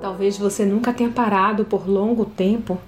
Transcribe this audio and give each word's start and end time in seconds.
Talvez 0.00 0.38
você 0.38 0.64
nunca 0.64 0.94
tenha 0.94 1.10
parado 1.10 1.64
por 1.64 1.86
longo 1.86 2.24
tempo 2.24 2.78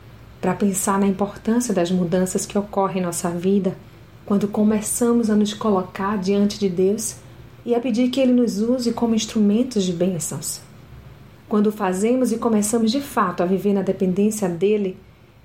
para 0.41 0.55
pensar 0.55 0.99
na 0.99 1.07
importância 1.07 1.75
das 1.75 1.91
mudanças 1.91 2.47
que 2.47 2.57
ocorrem 2.57 3.03
em 3.03 3.05
nossa 3.05 3.29
vida 3.29 3.77
quando 4.25 4.49
começamos 4.49 5.29
a 5.29 5.37
nos 5.37 5.53
colocar 5.53 6.17
diante 6.17 6.59
de 6.59 6.71
Deus 6.71 7.17
e 7.67 7.75
a 7.75 7.81
pedir 7.81 8.09
que 8.09 8.19
Ele 8.19 8.33
nos 8.33 8.61
use 8.61 8.93
como 8.93 9.15
instrumentos 9.15 9.85
de 9.85 9.93
bênçãos. 9.93 10.63
Quando 11.49 11.71
fazemos 11.71 12.33
e 12.33 12.39
começamos 12.39 12.91
de 12.91 13.01
fato 13.01 13.43
a 13.43 13.47
viver 13.47 13.75
na 13.75 13.83
dependência 13.83 14.49
dele 14.49 14.97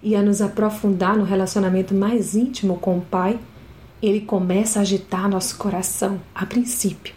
e 0.02 0.16
a 0.16 0.22
nos 0.22 0.42
aprofundar 0.42 1.18
no 1.18 1.26
relacionamento 1.26 1.94
mais 1.94 2.34
íntimo 2.34 2.78
com 2.78 2.98
o 2.98 3.02
Pai, 3.02 3.38
ele 4.02 4.22
começa 4.22 4.80
a 4.80 4.84
agitar 4.84 5.28
nosso 5.28 5.58
coração, 5.58 6.22
a 6.34 6.46
princípio. 6.46 7.14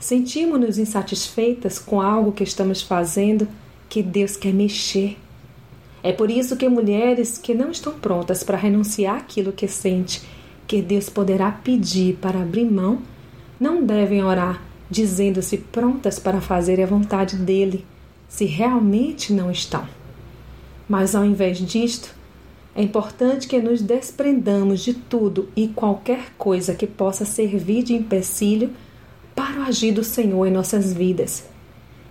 Sentimos-nos 0.00 0.78
insatisfeitas 0.78 1.78
com 1.78 2.00
algo 2.00 2.32
que 2.32 2.44
estamos 2.44 2.80
fazendo 2.80 3.46
que 3.88 4.02
Deus 4.02 4.36
quer 4.36 4.52
mexer. 4.52 5.16
É 6.02 6.12
por 6.12 6.30
isso 6.30 6.56
que 6.56 6.68
mulheres 6.68 7.38
que 7.38 7.54
não 7.54 7.70
estão 7.70 7.94
prontas 7.94 8.44
para 8.44 8.56
renunciar 8.56 9.16
àquilo 9.16 9.52
que 9.52 9.66
sente 9.66 10.22
que 10.66 10.82
Deus 10.82 11.08
poderá 11.08 11.50
pedir 11.50 12.16
para 12.16 12.40
abrir 12.42 12.64
mão, 12.64 13.00
não 13.58 13.84
devem 13.84 14.22
orar 14.22 14.62
dizendo-se 14.90 15.58
prontas 15.58 16.18
para 16.18 16.40
fazer 16.40 16.80
a 16.80 16.86
vontade 16.86 17.36
dele, 17.36 17.84
se 18.28 18.44
realmente 18.44 19.32
não 19.32 19.50
estão. 19.50 19.86
Mas 20.88 21.14
ao 21.14 21.24
invés 21.24 21.58
disto, 21.58 22.14
é 22.74 22.82
importante 22.82 23.48
que 23.48 23.60
nos 23.60 23.80
desprendamos 23.80 24.84
de 24.84 24.94
tudo 24.94 25.48
e 25.56 25.68
qualquer 25.68 26.32
coisa 26.38 26.74
que 26.74 26.86
possa 26.86 27.24
servir 27.24 27.82
de 27.82 27.94
empecilho 27.94 28.70
para 29.34 29.60
o 29.60 29.62
agir 29.64 29.92
do 29.92 30.04
Senhor 30.04 30.46
em 30.46 30.52
nossas 30.52 30.92
vidas 30.92 31.44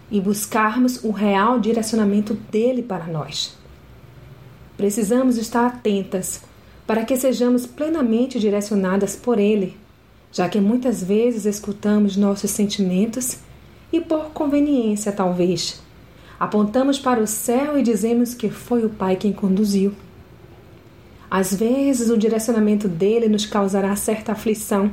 e 0.09 0.21
buscarmos 0.21 1.03
o 1.03 1.11
real 1.11 1.59
direcionamento 1.59 2.33
dele 2.33 2.83
para 2.83 3.05
nós. 3.05 3.57
Precisamos 4.77 5.37
estar 5.37 5.65
atentas 5.65 6.41
para 6.85 7.03
que 7.03 7.17
sejamos 7.17 7.65
plenamente 7.65 8.39
direcionadas 8.39 9.15
por 9.15 9.39
Ele, 9.39 9.75
já 10.31 10.47
que 10.47 10.59
muitas 10.59 11.01
vezes 11.01 11.45
escutamos 11.45 12.15
nossos 12.15 12.51
sentimentos 12.51 13.37
e, 13.91 13.99
por 13.99 14.31
conveniência, 14.31 15.11
talvez, 15.11 15.81
apontamos 16.39 16.99
para 16.99 17.21
o 17.21 17.27
céu 17.27 17.77
e 17.79 17.83
dizemos 17.83 18.33
que 18.33 18.49
foi 18.49 18.85
o 18.85 18.89
Pai 18.89 19.15
quem 19.15 19.31
conduziu. 19.33 19.93
Às 21.31 21.53
vezes, 21.53 22.09
o 22.09 22.17
direcionamento 22.17 22.87
dele 22.87 23.27
nos 23.27 23.45
causará 23.45 23.95
certa 23.95 24.33
aflição 24.33 24.91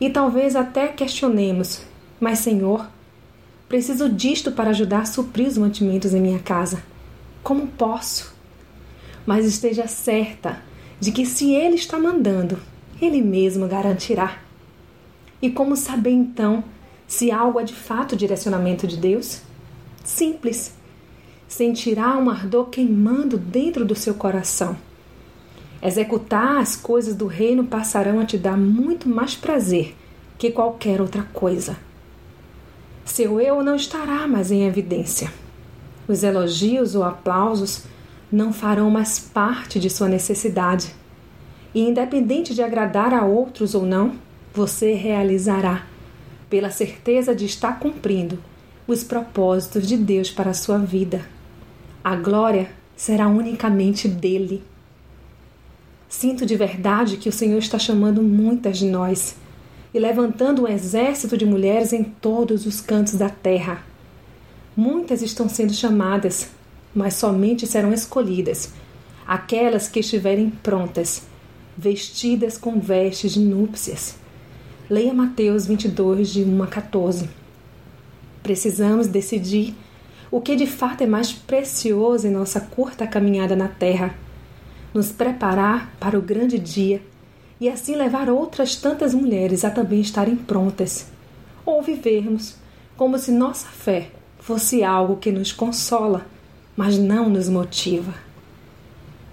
e 0.00 0.10
talvez 0.10 0.54
até 0.54 0.88
questionemos: 0.88 1.82
Mas, 2.20 2.38
Senhor, 2.38 2.86
preciso 3.68 4.08
disto 4.08 4.52
para 4.52 4.70
ajudar 4.70 5.00
a 5.00 5.06
suprir 5.06 5.48
os 5.48 5.58
mantimentos 5.58 6.14
em 6.14 6.20
minha 6.20 6.38
casa. 6.38 6.82
Como 7.42 7.66
posso? 7.66 8.34
Mas 9.24 9.44
esteja 9.44 9.86
certa 9.86 10.62
de 11.00 11.12
que 11.12 11.26
se 11.26 11.52
Ele 11.52 11.74
está 11.74 11.98
mandando, 11.98 12.58
Ele 13.00 13.20
mesmo 13.20 13.66
garantirá. 13.66 14.38
E 15.42 15.50
como 15.50 15.76
saber 15.76 16.10
então 16.10 16.64
se 17.06 17.30
algo 17.30 17.60
é 17.60 17.64
de 17.64 17.74
fato 17.74 18.16
direcionamento 18.16 18.86
de 18.86 18.96
Deus? 18.96 19.42
Simples. 20.04 20.74
Sentirá 21.46 22.16
um 22.16 22.30
ardor 22.30 22.66
queimando 22.66 23.36
dentro 23.38 23.84
do 23.84 23.94
seu 23.94 24.14
coração. 24.14 24.76
Executar 25.82 26.58
as 26.58 26.74
coisas 26.74 27.14
do 27.14 27.26
reino 27.26 27.64
passarão 27.64 28.18
a 28.18 28.24
te 28.24 28.38
dar 28.38 28.56
muito 28.56 29.08
mais 29.08 29.34
prazer 29.36 29.94
que 30.38 30.50
qualquer 30.50 31.00
outra 31.00 31.22
coisa. 31.22 31.76
Seu 33.06 33.40
eu 33.40 33.62
não 33.62 33.76
estará 33.76 34.26
mais 34.26 34.50
em 34.50 34.66
evidência. 34.66 35.32
Os 36.08 36.24
elogios 36.24 36.96
ou 36.96 37.04
aplausos 37.04 37.84
não 38.30 38.52
farão 38.52 38.90
mais 38.90 39.18
parte 39.18 39.78
de 39.78 39.88
sua 39.88 40.08
necessidade. 40.08 40.92
E 41.72 41.80
independente 41.80 42.52
de 42.52 42.62
agradar 42.62 43.14
a 43.14 43.24
outros 43.24 43.76
ou 43.76 43.86
não, 43.86 44.16
você 44.52 44.92
realizará, 44.92 45.86
pela 46.50 46.68
certeza 46.68 47.34
de 47.34 47.46
estar 47.46 47.78
cumprindo 47.78 48.40
os 48.88 49.04
propósitos 49.04 49.86
de 49.86 49.96
Deus 49.96 50.30
para 50.30 50.50
a 50.50 50.54
sua 50.54 50.78
vida. 50.78 51.24
A 52.02 52.16
glória 52.16 52.68
será 52.96 53.28
unicamente 53.28 54.08
dele. 54.08 54.64
Sinto 56.08 56.44
de 56.44 56.56
verdade 56.56 57.18
que 57.18 57.28
o 57.28 57.32
Senhor 57.32 57.58
está 57.58 57.78
chamando 57.78 58.20
muitas 58.20 58.78
de 58.78 58.86
nós 58.86 59.36
e 59.96 59.98
levantando 59.98 60.64
um 60.64 60.68
exército 60.68 61.38
de 61.38 61.46
mulheres 61.46 61.90
em 61.90 62.04
todos 62.04 62.66
os 62.66 62.82
cantos 62.82 63.14
da 63.14 63.30
terra. 63.30 63.82
Muitas 64.76 65.22
estão 65.22 65.48
sendo 65.48 65.72
chamadas, 65.72 66.50
mas 66.94 67.14
somente 67.14 67.66
serão 67.66 67.94
escolhidas 67.94 68.74
aquelas 69.26 69.88
que 69.88 70.00
estiverem 70.00 70.50
prontas, 70.50 71.22
vestidas 71.78 72.58
com 72.58 72.78
vestes 72.78 73.32
de 73.32 73.40
núpcias. 73.40 74.16
Leia 74.90 75.14
Mateus 75.14 75.66
22, 75.66 76.28
de 76.28 76.44
1 76.44 76.62
a 76.62 76.66
14. 76.66 77.30
Precisamos 78.42 79.06
decidir 79.06 79.74
o 80.30 80.42
que 80.42 80.54
de 80.56 80.66
fato 80.66 81.04
é 81.04 81.06
mais 81.06 81.32
precioso 81.32 82.26
em 82.26 82.30
nossa 82.30 82.60
curta 82.60 83.06
caminhada 83.06 83.56
na 83.56 83.68
Terra, 83.68 84.14
nos 84.92 85.10
preparar 85.10 85.90
para 85.98 86.18
o 86.18 86.22
grande 86.22 86.58
dia 86.58 87.00
e 87.60 87.68
assim 87.68 87.94
levar 87.94 88.28
outras 88.28 88.76
tantas 88.76 89.14
mulheres 89.14 89.64
a 89.64 89.70
também 89.70 90.00
estarem 90.00 90.36
prontas, 90.36 91.06
ou 91.64 91.82
vivermos 91.82 92.56
como 92.96 93.18
se 93.18 93.30
nossa 93.30 93.66
fé 93.66 94.10
fosse 94.38 94.84
algo 94.84 95.16
que 95.16 95.32
nos 95.32 95.52
consola 95.52 96.26
mas 96.76 96.98
não 96.98 97.30
nos 97.30 97.48
motiva. 97.48 98.12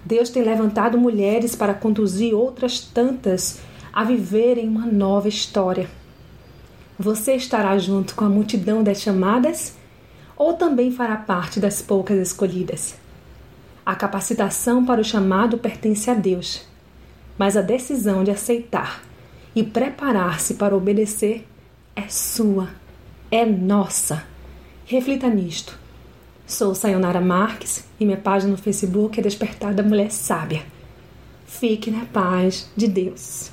Deus 0.04 0.30
tem 0.30 0.42
levantado 0.42 0.98
mulheres 0.98 1.54
para 1.54 1.74
conduzir 1.74 2.34
outras 2.34 2.80
tantas 2.80 3.60
a 3.92 4.02
viverem 4.02 4.68
uma 4.68 4.86
nova 4.86 5.28
história. 5.28 5.88
Você 6.98 7.34
estará 7.34 7.76
junto 7.78 8.14
com 8.14 8.24
a 8.24 8.28
multidão 8.28 8.82
das 8.82 9.00
chamadas 9.00 9.76
ou 10.36 10.54
também 10.54 10.90
fará 10.90 11.16
parte 11.16 11.60
das 11.60 11.82
poucas 11.82 12.18
escolhidas? 12.18 12.96
A 13.84 13.94
capacitação 13.94 14.84
para 14.84 15.00
o 15.00 15.04
chamado 15.04 15.58
pertence 15.58 16.10
a 16.10 16.14
Deus, 16.14 16.66
mas 17.38 17.56
a 17.56 17.62
decisão 17.62 18.24
de 18.24 18.30
aceitar 18.30 19.02
e 19.54 19.62
preparar-se 19.62 20.54
para 20.54 20.76
obedecer 20.76 21.46
é 21.94 22.08
sua, 22.08 22.68
é 23.30 23.44
nossa. 23.46 24.24
Reflita 24.86 25.28
nisto 25.28 25.78
Sou 26.46 26.74
Sayonara 26.74 27.22
Marques 27.22 27.84
e 27.98 28.04
minha 28.04 28.18
página 28.18 28.52
no 28.52 28.58
Facebook 28.58 29.18
é 29.18 29.22
Despertar 29.22 29.72
da 29.72 29.82
Mulher 29.82 30.10
Sábia. 30.10 30.62
Fique 31.46 31.90
na 31.90 32.04
paz 32.04 32.70
de 32.76 32.86
Deus. 32.86 33.50